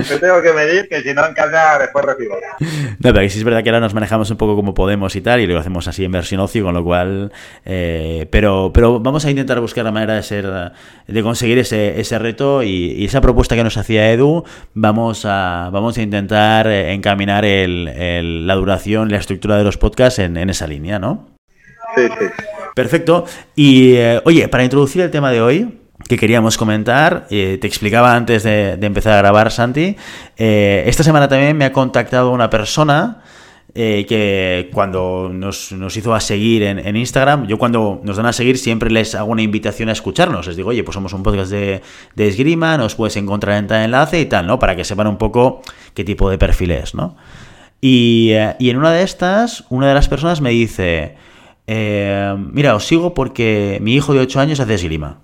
[0.09, 2.35] Me tengo que medir que si no en casa después recibo.
[2.99, 5.41] No, pero sí es verdad que ahora nos manejamos un poco como podemos y tal,
[5.41, 7.31] y lo hacemos así en versión ocio, con lo cual.
[7.65, 10.47] Eh, pero, pero vamos a intentar buscar la manera de ser,
[11.07, 15.97] de conseguir ese, ese reto y, esa propuesta que nos hacía Edu, vamos a, vamos
[15.97, 21.29] a intentar encaminar el, la duración, la estructura de los podcasts en, esa línea, ¿no?
[21.95, 22.25] Sí, sí.
[22.75, 23.25] Perfecto.
[23.55, 27.27] Y eh, oye, para introducir el tema de hoy, que queríamos comentar.
[27.29, 29.95] Eh, te explicaba antes de, empezar a grabar, Santi.
[30.37, 33.21] Eh, esta semana también me ha contactado una persona
[33.73, 38.57] eh, que cuando nos, hizo a seguir en, Instagram, yo cuando nos dan a seguir
[38.57, 40.47] siempre les hago una invitación a escucharnos.
[40.47, 41.81] Les digo, oye, pues somos un podcast de,
[42.15, 44.59] esgrima, nos puedes encontrar en tal enlace y tal, ¿no?
[44.59, 45.61] Para que sepan un poco
[45.93, 47.17] qué tipo de perfil es, ¿no?
[47.81, 51.17] Y, y en una de estas, una de las personas me dice,
[51.67, 55.19] mira, os sigo porque mi hijo de 8 años hace esgrima.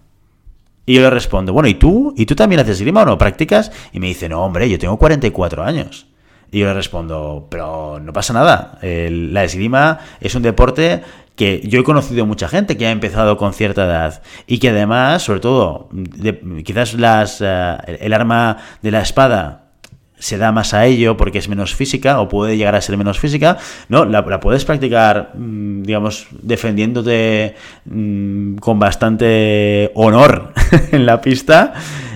[0.85, 2.13] Y yo le respondo, bueno, ¿y tú?
[2.17, 3.71] ¿Y tú también haces esgrima o no practicas?
[3.93, 6.07] Y me dice, no, hombre, yo tengo 44 años.
[6.51, 8.77] Y yo le respondo, pero no pasa nada.
[8.81, 11.01] la esgrima es un deporte
[11.35, 15.23] que yo he conocido mucha gente que ha empezado con cierta edad y que además,
[15.23, 15.89] sobre todo,
[16.65, 19.60] quizás las, eh, el arma de la espada
[20.21, 23.19] se da más a ello porque es menos física o puede llegar a ser menos
[23.19, 23.57] física,
[23.89, 24.05] ¿no?
[24.05, 27.55] La, puedes practicar, mm, digamos, defendiéndote
[27.85, 30.53] mm, con bastante honor
[30.91, 31.73] en la pista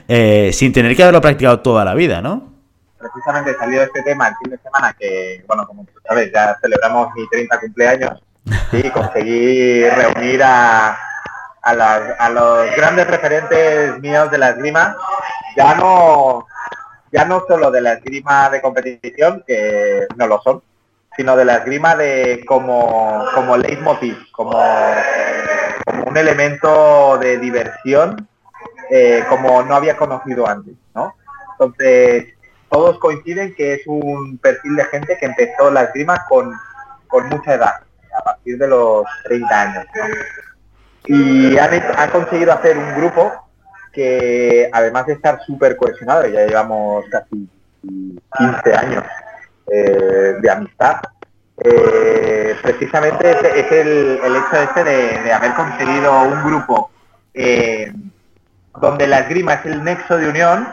[0.07, 2.53] eh, sin tener que haberlo practicado toda la vida, ¿no?
[2.99, 7.09] Precisamente salió este tema el fin de semana que, bueno, como tú sabes, ya celebramos
[7.15, 8.23] mi 30 cumpleaños
[8.71, 10.97] y conseguí reunir a,
[11.63, 14.95] a, los grandes referentes míos de la esgrima,
[15.57, 16.45] ya no
[17.15, 20.61] ya no solo de la esgrima de competición, que no lo son,
[21.15, 24.51] sino de la esgrima de como, como leitmotiv, como,
[25.85, 28.27] como un elemento de diversión
[28.89, 31.15] eh, como no había conocido antes, ¿no?
[31.53, 32.33] Entonces,
[32.69, 36.51] todos coinciden que es un perfil de gente que empezó la esgrima con,
[37.07, 37.75] con mucha edad,
[38.19, 39.85] a partir de los 30 años,
[41.05, 43.44] Y han, han conseguido hacer un grupo
[43.95, 47.47] que además de estar súper cohesionado, ya llevamos casi
[47.81, 49.03] 15 años
[49.71, 50.97] eh, de amistad,
[51.57, 56.91] eh, precisamente es, el, hecho este de, haber conseguido un grupo
[57.33, 57.93] eh,
[58.81, 60.67] donde la esgrima es el nexo de unión,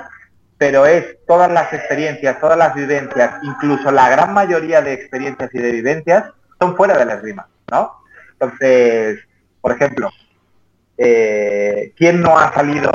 [0.59, 5.59] pero es todas las experiencias, todas las vivencias, incluso la gran mayoría de experiencias y
[5.59, 6.25] de vivencias
[6.59, 7.93] son fuera de la esgrima, ¿no?
[8.33, 9.21] Entonces,
[9.61, 10.11] por ejemplo,
[11.05, 12.93] eh, ¿quién no ha salido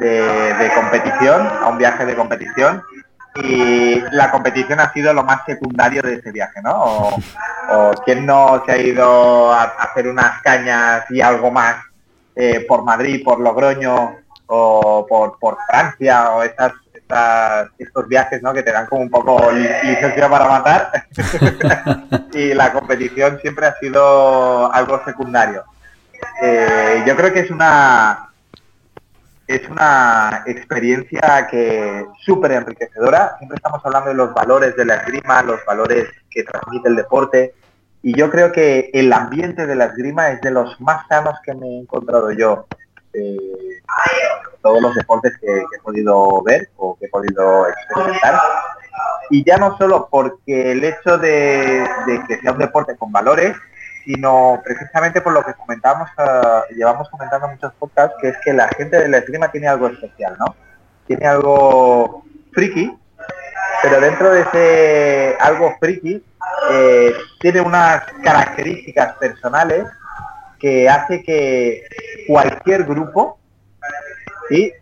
[0.00, 2.82] de, competición, a un viaje de competición?
[3.36, 7.16] Y la competición ha sido lo más secundario de ese viaje, ¿no?
[7.70, 11.76] O, quién no se ha ido a, hacer unas cañas y algo más
[12.34, 16.72] eh, por Madrid, por Logroño o por, Francia o estas,
[17.78, 18.52] estos viajes ¿no?
[18.52, 20.90] que te dan como un poco licencia para matar
[22.32, 25.64] y la competición siempre ha sido algo secundario.
[26.42, 28.30] Eh, yo creo que es una
[29.46, 33.36] es una experiencia que súper enriquecedora.
[33.38, 37.54] Siempre estamos hablando de los valores de la esgrima, los valores que transmite el deporte.
[38.02, 41.54] Y yo creo que el ambiente de la esgrima es de los más sanos que
[41.54, 42.66] me he encontrado yo.
[43.12, 43.36] Eh,
[44.62, 48.40] todos los deportes que, he podido ver o que he podido experimentar.
[49.30, 51.86] Y ya no solo porque el hecho de
[52.28, 53.56] que sea un deporte con valores,
[54.04, 58.68] sino precisamente por lo que comentamos, uh, llevamos comentando muchos podcasts, que es que la
[58.68, 60.54] gente de la esgrima tiene algo especial, ¿no?
[61.06, 62.96] Tiene algo friki,
[63.82, 66.24] pero dentro de ese algo friki
[66.70, 69.86] eh, tiene unas características personales
[70.58, 71.86] que hace que
[72.26, 73.38] cualquier grupo
[74.48, 74.72] ¿sí?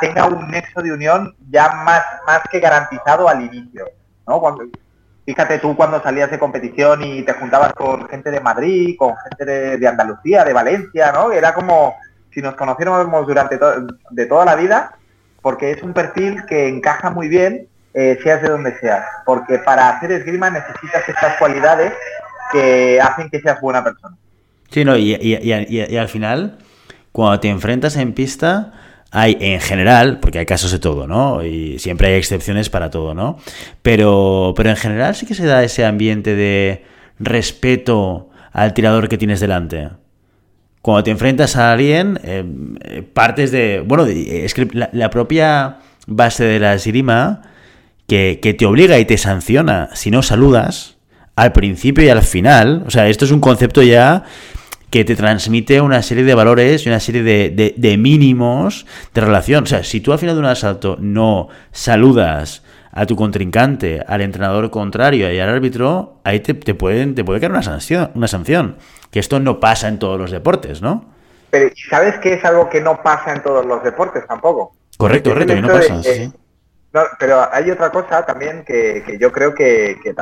[0.00, 3.88] Tenga un nexo de unión ya más, más que garantizado al inicio.
[4.26, 4.40] ¿no?
[5.26, 9.76] Fíjate tú cuando salías de competición y te juntabas con gente de Madrid, con gente
[9.76, 11.32] de, Andalucía, de Valencia, ¿no?
[11.32, 11.96] Era como
[12.32, 13.58] si nos conociéramos durante
[14.10, 14.94] de toda la vida,
[15.42, 19.04] porque es un perfil que encaja muy bien, eh, seas de donde seas.
[19.24, 21.92] Porque para hacer esgrima necesitas estas cualidades
[22.52, 24.16] que hacen que seas buena persona.
[24.70, 26.58] Sí, no, y al final,
[27.10, 28.72] cuando te enfrentas en pista,
[29.10, 31.44] hay en general, porque hay casos de todo, ¿no?
[31.44, 33.38] Y siempre hay excepciones para todo, ¿no?
[33.82, 36.84] Pero, pero en general sí que se da ese ambiente de
[37.18, 39.88] respeto al tirador que tienes delante.
[40.82, 43.82] Cuando te enfrentas a alguien, eh, partes de...
[43.84, 47.42] Bueno, es que la, propia base de la esgrima
[48.06, 50.96] que, que te obliga y te sanciona si no saludas
[51.34, 52.84] al principio y al final.
[52.86, 54.24] O sea, esto es un concepto ya
[54.90, 59.64] que te transmite una serie de valores y una serie de, mínimos de relación.
[59.64, 64.22] O sea, si tú al final de un asalto no saludas a tu contrincante, al
[64.22, 68.76] entrenador contrario y al árbitro, ahí te, pueden, te puede caer una sanción, una sanción.
[69.10, 71.04] Que esto no pasa en todos los deportes, ¿no?
[71.50, 74.72] Pero ¿sabes que es algo que no pasa en todos los deportes tampoco?
[74.96, 76.02] Correcto, correcto, que no pasa.
[76.02, 76.32] sí.
[77.18, 80.14] pero hay otra cosa también que, yo creo que, que,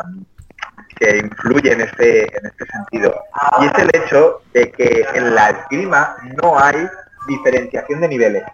[0.96, 3.14] que influye en este, en este sentido.
[3.60, 6.88] Y es el hecho de que en la esgrima no hay
[7.26, 8.44] diferenciación de niveles.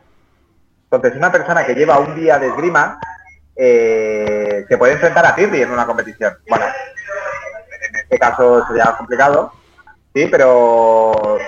[0.85, 2.99] Entonces, una persona que lleva un día de esgrima
[3.57, 6.37] eh, se puede enfrentar a Tirri en una competición.
[6.49, 9.53] Bueno, en este caso sería complicado,
[10.15, 11.39] sí, pero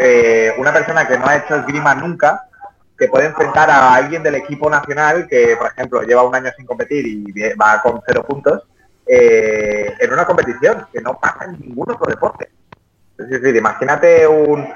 [0.00, 2.46] eh, una persona que no ha hecho esgrima nunca
[2.98, 6.64] se puede enfrentar a alguien del equipo nacional que, por ejemplo, lleva un año sin
[6.64, 8.62] competir y va con cero puntos
[9.06, 12.50] eh, en una competición que no pasa en ningún otro deporte.
[13.18, 14.72] Es decir, imagínate un,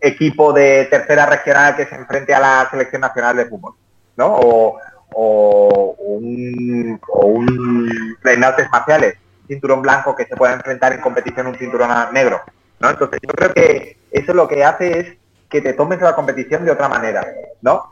[0.00, 3.74] equipo de tercera regional que se enfrente a la selección nacional de fútbol,
[4.16, 4.34] ¿no?
[4.34, 4.78] O,
[5.14, 9.14] o un, o un artes marciales,
[9.46, 12.42] cinturón blanco que se pueda enfrentar en competición un cinturón negro,
[12.80, 12.90] ¿no?
[12.90, 15.16] Entonces yo creo que eso lo que hace es
[15.48, 17.26] que te tomes la competición de otra manera,
[17.62, 17.88] ¿no?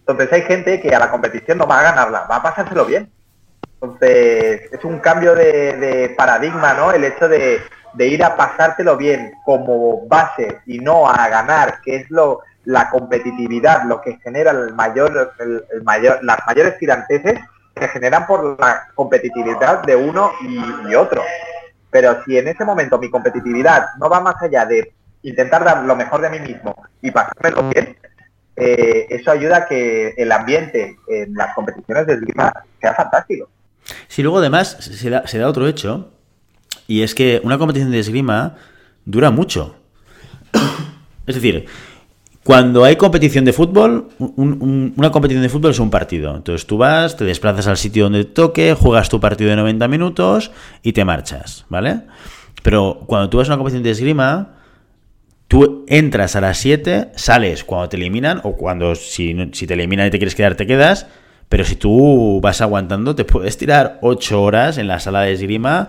[0.00, 3.10] Entonces hay gente que a la competición no va a ganarla, va a pasárselo bien.
[3.80, 6.92] Entonces, es un cambio de, paradigma, ¿no?
[6.92, 7.60] El hecho de,
[7.98, 13.84] ir a pasártelo bien como base y no a ganar, que es lo la competitividad,
[13.84, 17.38] lo que genera las mayores tiranteses
[17.76, 21.22] se generan por la competitividad de uno y, otro.
[21.90, 25.94] Pero si en ese momento mi competitividad no va más allá de intentar dar lo
[25.94, 27.96] mejor de mí mismo y pasármelo bien,
[28.56, 33.48] eh, eso ayuda a que el ambiente en las competiciones de esgrima sea fantástico.
[34.08, 36.12] Si luego además se da, se da otro hecho,
[36.86, 38.56] y es que una competición de esgrima
[39.04, 39.76] dura mucho.
[41.26, 41.66] Es decir,
[42.46, 46.36] cuando hay competición de fútbol, una competición de fútbol es un partido.
[46.36, 49.88] Entonces tú vas, te desplazas al sitio donde te toque, juegas tu partido de 90
[49.88, 52.02] minutos y te marchas, ¿vale?
[52.62, 54.58] Pero cuando tú vas a una competición de esgrima,
[55.48, 60.06] tú entras a las 7, sales cuando te eliminan, o cuando si, si te eliminan
[60.06, 61.08] y te quieres quedar, te quedas,
[61.48, 65.88] pero si tú vas aguantando, te puedes tirar ocho horas en la sala de esgrima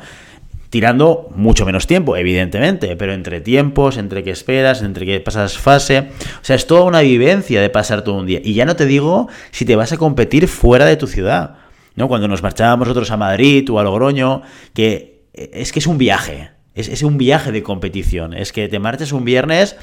[0.69, 6.09] tirando mucho menos tiempo, evidentemente, pero entre tiempos, entre que esperas, entre que pasas fase,
[6.41, 8.41] o sea, es toda una vivencia de pasar todo un día.
[8.43, 11.55] Y ya no te digo si te vas a competir fuera de tu ciudad,
[11.95, 12.07] ¿no?
[12.07, 14.41] Cuando nos marchábamos nosotros a Madrid o a Logroño,
[14.73, 18.79] que es que es un viaje, es, es un viaje de competición, es que te
[18.79, 19.77] marches un viernes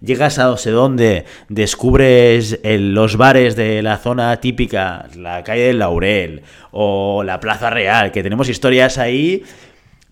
[0.00, 5.78] llegas a no sé dónde, descubres los bares de la zona típica, la calle del
[5.78, 9.44] Laurel o la Plaza Real, que tenemos historias ahí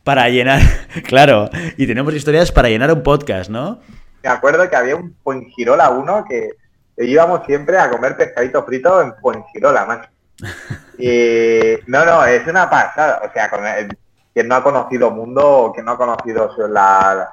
[0.03, 0.61] para llenar,
[1.07, 3.81] claro, y tenemos historias para llenar un podcast, ¿no?
[4.23, 6.51] Me acuerdo que había un Fuengirola uno que
[6.99, 10.07] íbamos siempre a comer pescadito frito en Fuengirola, man.
[10.97, 13.23] Y no, no, es una pasada.
[13.29, 13.51] O sea,
[14.33, 17.31] quien no ha conocido mundo, quien no ha conocido la,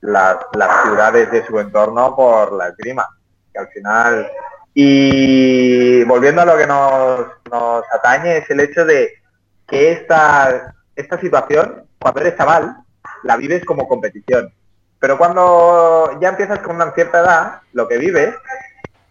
[0.00, 0.38] las,
[0.82, 3.06] ciudades de su entorno por la esgrima,
[3.52, 4.30] que al final...
[4.72, 9.14] Y volviendo a lo que nos, nos atañe es el hecho de
[9.66, 12.76] que esta, esta situación, cuando eres chaval,
[13.24, 14.52] la vives como competición.
[15.00, 18.34] Pero cuando ya empiezas con una cierta edad, lo que vives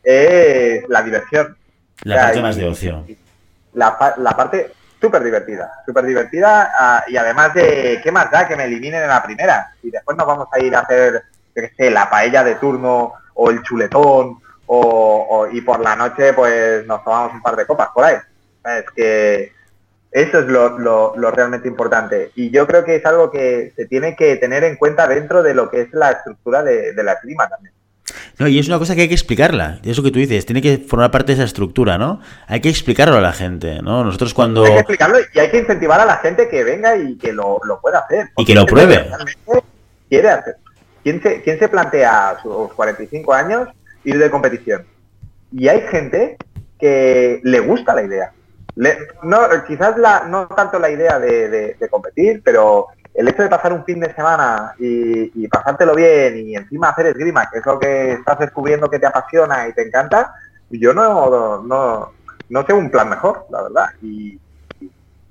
[0.02, 1.58] es la diversión.
[2.04, 3.06] La parte más de ocio.
[3.74, 8.56] La, la parte súper divertida, súper divertida ah, y además de, ¿qué más da que
[8.56, 9.74] me eliminen en la primera?
[9.82, 13.50] Y después nos vamos a ir a hacer, qué sé, la paella de turno o
[13.50, 18.04] el chuletón o, y por la noche pues nos tomamos un par de copas por
[18.04, 18.18] ahí.
[18.66, 19.54] Es que
[20.12, 24.16] eso es lo, lo, realmente importante y yo creo que es algo que se tiene
[24.16, 27.74] que tener en cuenta dentro de lo que es la estructura de la clima también.
[28.40, 29.80] No, y es una cosa que hay que explicarla.
[29.84, 32.22] Eso que tú dices, tiene que formar parte de esa estructura, ¿no?
[32.48, 34.06] Hay que explicarlo a la gente, ¿no?
[34.06, 34.64] Nosotros cuando...
[34.64, 37.60] Hay que explicarlo y hay que incentivar a la gente que venga y que lo,
[37.82, 38.30] pueda hacer.
[38.38, 39.10] Y que lo pruebe.
[40.08, 40.56] Quiere hacer.
[41.04, 43.68] ¿Quién se, ¿Quién se plantea a sus 45 años
[44.06, 44.86] ir de competición?
[45.52, 46.38] Y hay gente
[46.80, 48.32] que le gusta la idea.
[49.24, 52.88] no, quizás la, no tanto la idea de competir, pero
[53.20, 57.50] el hecho de pasar un fin de semana y, pasártelo bien y encima hacer esgrima,
[57.52, 60.34] que es lo que estás descubriendo que te apasiona y te encanta,
[60.70, 62.14] yo no, no,
[62.48, 63.88] no sé un plan mejor, la verdad.
[64.02, 64.40] Y,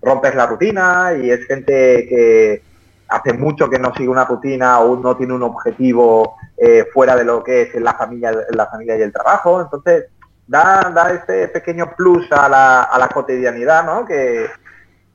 [0.03, 2.62] rompes la rutina y es gente que,
[3.09, 7.24] hace mucho que no sigue una rutina o no tiene un objetivo eh, fuera de
[7.24, 9.62] lo que es la familia, la familia y el trabajo.
[9.62, 10.09] Entonces,
[10.46, 14.04] da, da este pequeño plus a la, a la cotidianidad, ¿no?
[14.04, 14.46] Que,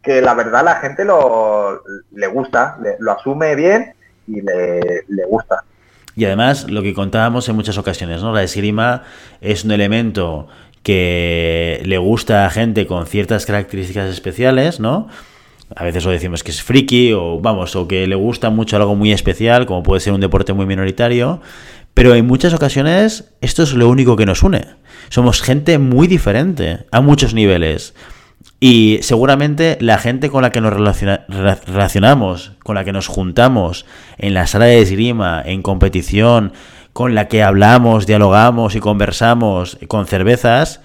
[0.03, 1.81] que la verdad la gente lo,
[2.13, 3.93] le gusta, lo asume bien
[4.27, 5.63] y le, le gusta.
[6.15, 8.33] Y además, lo que contábamos en muchas ocasiones, ¿no?
[8.33, 9.03] La esgrima
[9.41, 10.47] es un elemento
[10.83, 15.07] que le gusta a gente con ciertas características especiales, ¿no?
[15.75, 18.95] A veces lo decimos que es friki o vamos, o que le gusta mucho algo
[18.95, 21.41] muy especial, como puede ser un deporte muy minoritario,
[21.93, 24.65] pero en muchas ocasiones esto es lo único que nos une.
[25.09, 27.95] Somos gente muy diferente a muchos niveles.
[28.65, 33.85] Y seguramente la gente con la que nos relacionamos, con la que nos juntamos
[34.17, 36.53] en la sala de esgrima, en competición,
[36.93, 40.79] con la que hablamos, dialogamos y conversamos con cervezas,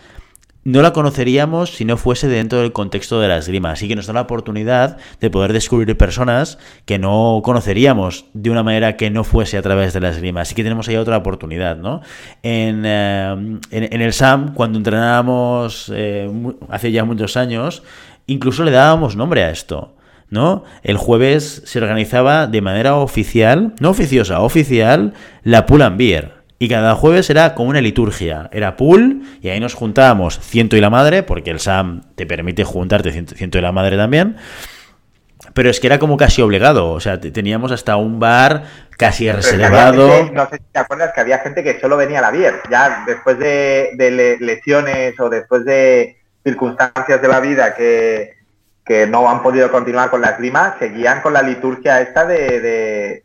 [0.68, 3.70] no la conoceríamos si no fuese dentro del contexto de la esgrima.
[3.70, 8.62] Así que nos da la oportunidad de poder descubrir personas que no conoceríamos de una
[8.62, 10.42] manera que no fuese a través de la esgrima.
[10.42, 12.02] Así que tenemos ahí otra oportunidad, ¿no?
[12.42, 16.30] En, eh, el SAM, cuando entrenábamos eh,
[16.68, 17.82] hace ya muchos años,
[18.26, 19.94] incluso le dábamos nombre a esto.
[20.28, 20.64] ¿no?
[20.82, 25.14] El jueves se organizaba de manera oficial, no oficiosa, oficial,
[25.44, 26.37] la Pull and Beer.
[26.60, 28.50] Y cada jueves era como una liturgia.
[28.52, 32.64] Era pool y ahí nos juntábamos ciento y la madre, porque el SAM te permite
[32.64, 34.36] juntarte ciento, y la madre también.
[35.54, 36.90] Pero es que era como casi obligado.
[36.90, 38.64] O sea, teníamos hasta un bar
[38.96, 40.30] casi reservado.
[40.32, 42.60] no sé si te acuerdas que había gente que solo venía a la Bier.
[42.68, 48.36] Ya después de, lesiones o después de circunstancias de la vida que,
[49.08, 53.22] no han podido continuar con la clima, seguían con la liturgia esta de,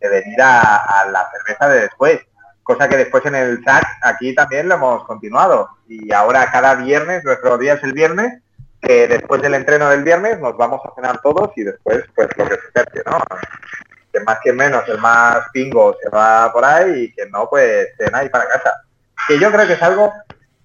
[0.00, 2.20] venir a, la cerveza de después
[2.68, 5.70] cosa que después en el chat aquí también lo hemos continuado.
[5.88, 8.42] Y ahora cada viernes, nuestro día es el viernes,
[8.82, 12.44] que después del entreno del viernes nos vamos a cenar todos y después pues lo
[12.44, 13.18] que se ¿no?
[14.12, 17.88] Que más que menos, el más pingo se va por ahí y que no, pues
[17.96, 18.70] cena y para casa.
[19.26, 20.12] Que yo creo que es algo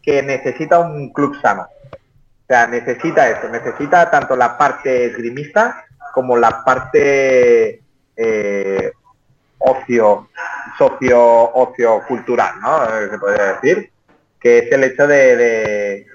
[0.01, 1.69] que necesita un club sano.
[1.93, 7.81] O sea, necesita eso, necesita tanto la parte esgrimista como la parte
[8.17, 8.91] eh,
[9.63, 10.29] ocio,
[10.77, 11.19] socio,
[11.53, 12.83] ocio cultural, ¿no?
[12.83, 13.91] Eh, se podría decir,
[14.39, 16.05] que es el hecho de,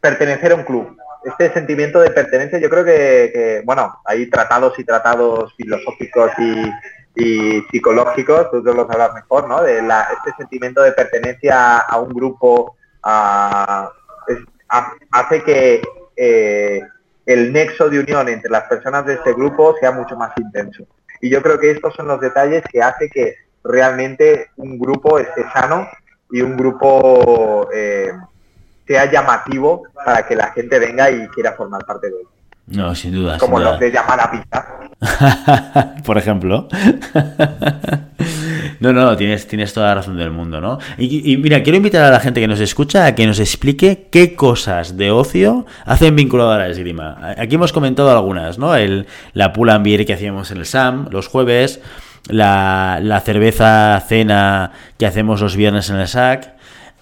[0.00, 0.96] pertenecer a un club.
[1.24, 8.50] Este sentimiento de pertenencia, yo creo que, bueno, hay tratados y tratados filosóficos y, psicológicos,
[8.50, 9.62] tú lo sabrás mejor, ¿no?
[9.62, 12.76] De este sentimiento de pertenencia a un grupo
[15.10, 15.80] hace que
[16.16, 16.82] eh,
[17.24, 20.84] el nexo de unión entre las personas de este grupo sea mucho más intenso.
[21.24, 25.42] Y yo creo que estos son los detalles que hace que realmente un grupo esté
[25.54, 25.88] sano
[26.30, 28.12] y un grupo eh,
[28.86, 32.26] sea llamativo para que la gente venga y quiera formar parte de él.
[32.66, 33.38] No, sin duda.
[33.38, 35.94] Como los de llamar a pizza.
[36.04, 36.68] Por ejemplo.
[38.92, 40.78] no, no, tienes, tienes toda la razón del mundo, ¿no?
[40.98, 44.34] Y, mira, quiero invitar a la gente que nos escucha a que nos explique qué
[44.34, 47.34] cosas de ocio hacen vinculado a la esgrima.
[47.36, 48.74] Aquí hemos comentado algunas, ¿no?
[48.74, 51.80] El, la pull beer que hacíamos en el SAM los jueves,
[52.28, 56.54] la, la cerveza cena que hacemos los viernes en el SAC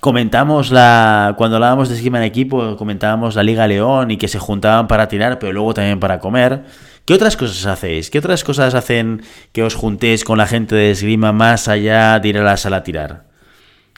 [0.02, 4.40] comentamos la cuando hablábamos de esgrima en equipo, comentábamos la Liga León y que se
[4.40, 6.64] juntaban para tirar, pero luego también para comer.
[7.04, 8.10] ¿Qué otras cosas hacéis?
[8.10, 9.22] ¿Qué otras cosas hacen
[9.52, 12.78] que os juntéis con la gente de esgrima más allá de ir a la sala
[12.78, 13.24] a tirar?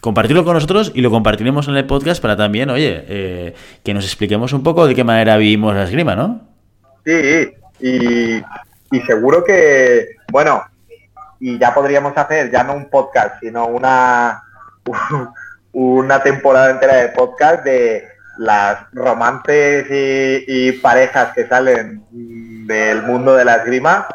[0.00, 4.04] Compartirlo con nosotros y lo compartiremos en el podcast para también, oye, eh, que nos
[4.04, 6.42] expliquemos un poco de qué manera vivimos la esgrima, ¿no?
[7.04, 8.36] Sí, y,
[8.90, 10.62] y seguro que, bueno,
[11.40, 14.42] y ya podríamos hacer ya no un podcast, sino una
[15.72, 18.04] una temporada entera de podcast de
[18.38, 19.86] las romances
[20.46, 22.04] y, parejas que salen
[22.66, 24.06] del mundo de la esgrima.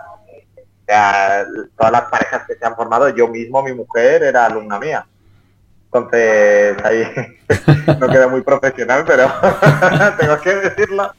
[1.76, 5.06] todas las parejas que se han formado, yo mismo, mi mujer, era alumna mía.
[5.86, 7.04] Entonces, ahí
[8.00, 9.32] no queda muy profesional, pero
[10.20, 11.12] tengo que decirlo.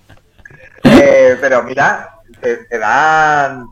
[0.84, 3.66] Eh, pero mira, te, dan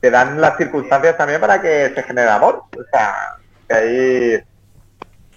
[0.00, 2.64] te dan las circunstancias también para que se genere amor.
[2.76, 3.36] O sea,
[3.70, 4.42] ahí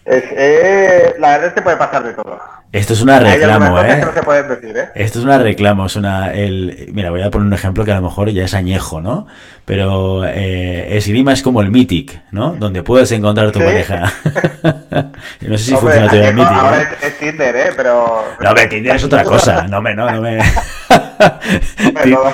[0.06, 2.40] la verdad es que puede pasar de todo.
[2.74, 4.02] Esto es una reclamo, ¿eh?
[4.02, 4.90] ¿eh?
[4.96, 6.34] Esto es una reclamo, es una...
[6.34, 9.26] El, mira, voy a poner un ejemplo que a lo mejor ya es añejo, ¿no?
[9.64, 12.56] Pero eh, Esgrima es como el Mythic, ¿no?
[12.60, 14.12] Donde puedes encontrar tu pareja.
[15.42, 16.52] no sé si funciona todavía el Mythic.
[16.52, 16.88] Ahora ¿eh?
[17.04, 17.70] es, Tinder, ¿eh?
[17.76, 18.26] Pero...
[18.42, 19.68] No, pero Tinder es otra cosa.
[19.68, 20.40] No me, no, no me...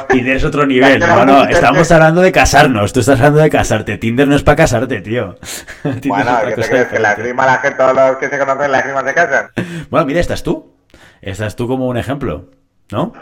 [0.09, 0.99] Tinder es otro nivel.
[0.99, 2.93] No, no, estamos hablando de casarnos.
[2.93, 3.97] Tú estás hablando de casarte.
[3.97, 5.35] Tinder no es para casarte, tío.
[6.05, 6.87] bueno, ¿qué te crees?
[6.87, 9.51] Que la gente, todos los que se conocen, la esgrima se casan.
[9.89, 10.73] Bueno, mira, estás tú.
[11.21, 12.49] Estás tú como un ejemplo,
[12.91, 13.13] ¿no?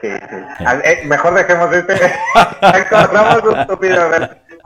[0.00, 0.64] Sí, sí.
[0.84, 1.94] Eh, mejor dejemos este.
[2.62, 4.10] Encontramos un estúpido.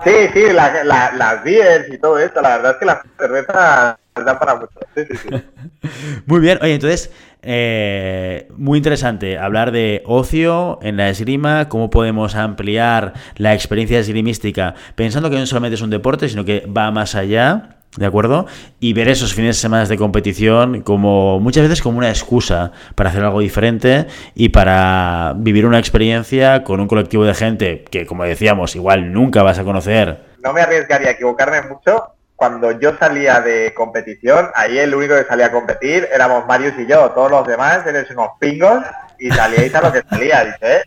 [0.04, 2.40] Sí, sí, las beers y todo esto.
[2.40, 4.78] La verdad es que las cervezas dan para mucho.
[4.94, 5.28] Sí, sí, sí.
[6.26, 6.58] Muy bien.
[6.62, 7.10] Oye, entonces,
[7.48, 14.74] eh, muy interesante hablar de ocio en la esgrima, cómo podemos ampliar la experiencia esgrimística,
[14.96, 17.70] pensando que no solamente es un deporte, sino que va más allá.
[17.96, 18.46] ¿De acuerdo?
[18.78, 23.08] Y ver esos fines de semana de competición como muchas veces como una excusa para
[23.08, 28.24] hacer algo diferente y para vivir una experiencia con un colectivo de gente que, como
[28.24, 30.20] decíamos, igual nunca vas a conocer.
[30.42, 32.15] No me arriesgaría a equivocarme mucho.
[32.36, 36.86] Cuando yo salía de competición, ahí el único que salía a competir éramos Marius y
[36.86, 37.10] yo.
[37.12, 38.84] Todos los demás eres unos pingos
[39.18, 40.82] y salíais a lo que salía, dice, ¿eh?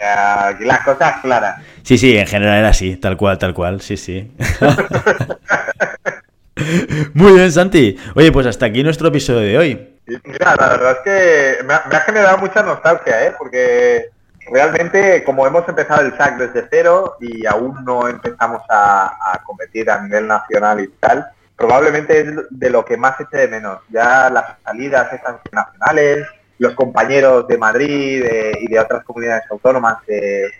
[0.00, 1.60] Aquí las cosas claras.
[1.82, 4.32] Sí, sí, en general era así, tal cual, tal cual, sí, sí.
[7.14, 7.96] Muy bien, Santi.
[8.14, 9.88] Oye, pues hasta aquí nuestro episodio de hoy.
[10.06, 13.34] Mira, la verdad es que me ha, generado mucha nostalgia, ¿eh?
[13.38, 14.10] Porque
[14.50, 20.02] realmente, como hemos empezado el SAC desde cero y aún no empezamos a, competir a
[20.02, 21.26] nivel nacional y tal,
[21.56, 23.78] probablemente es de lo que más eche de menos.
[23.90, 26.26] Ya las salidas estas nacionales,
[26.58, 28.24] los compañeros de Madrid
[28.60, 30.50] y de otras comunidades autónomas, que,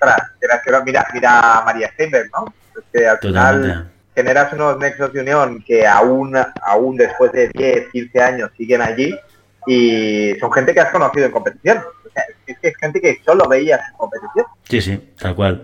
[0.84, 2.52] mira, mira a María Steinberg, ¿no?
[2.76, 7.88] Es que al final generas unos nexos de unión que aún, aún después de 10,
[7.90, 9.18] 15 años siguen allí
[9.66, 11.82] y son gente que has conocido en competición.
[12.46, 14.46] Es que es gente que solo veías en competición.
[14.64, 15.62] Sí, sí, tal cual.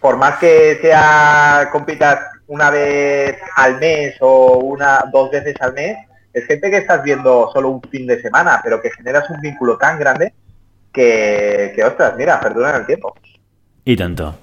[0.00, 5.96] por más que sea compitas una vez al mes o una dos veces al mes,
[6.32, 9.76] es gente que estás viendo solo un fin de semana, pero que generas un vínculo
[9.76, 10.32] tan grande
[10.92, 13.14] que, que ostras, mira, perduran el tiempo.
[13.84, 14.38] Y tanto.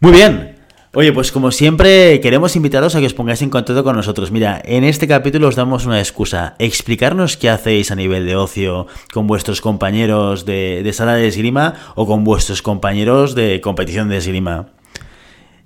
[0.00, 0.53] Muy bien,
[0.96, 4.30] Oye, pues como siempre, queremos invitaros a que os pongáis en contacto con nosotros.
[4.30, 6.54] Mira, en este capítulo os damos una excusa.
[6.60, 12.06] Explicarnos qué hacéis a nivel de ocio con vuestros compañeros de, sala de esgrima o
[12.06, 14.68] con vuestros compañeros de competición de esgrima.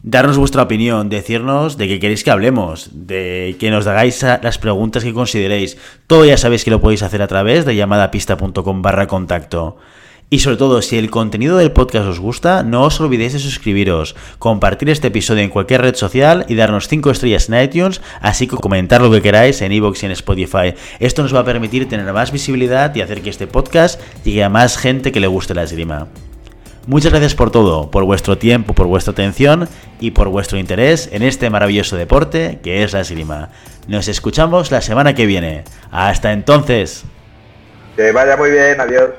[0.02, 5.04] Darnos vuestra opinión, decirnos de qué queréis que hablemos, de que nos hagáis las preguntas
[5.04, 5.76] que consideréis.
[6.06, 9.76] Todo ya sabéis que lo podéis hacer a través de llamadapista.com barra contacto.
[10.30, 14.14] Y sobre todo, si el contenido del podcast os gusta, no os olvidéis de suscribiros,
[14.38, 18.60] compartir este episodio en cualquier red social y darnos 5 estrellas en iTunes, así como
[18.60, 20.74] comentar lo que queráis en iVoox y en Spotify.
[21.00, 24.50] Esto nos va a permitir tener más visibilidad y hacer que este podcast llegue a
[24.50, 26.08] más gente que le guste la esgrima.
[26.86, 29.66] Muchas gracias por todo, por vuestro tiempo, por vuestra atención
[29.98, 33.48] y por vuestro interés en este maravilloso deporte que es la esgrima.
[33.86, 35.64] Nos escuchamos la semana que viene.
[35.90, 37.04] Hasta entonces.
[37.96, 39.10] Que vaya muy bien, adiós.